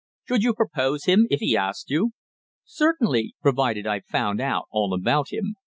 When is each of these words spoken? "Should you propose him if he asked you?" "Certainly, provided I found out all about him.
"Should 0.27 0.41
you 0.41 0.55
propose 0.55 1.05
him 1.05 1.27
if 1.29 1.41
he 1.41 1.55
asked 1.55 1.91
you?" 1.91 2.09
"Certainly, 2.63 3.35
provided 3.39 3.85
I 3.85 3.99
found 3.99 4.41
out 4.41 4.65
all 4.71 4.95
about 4.95 5.31
him. 5.31 5.57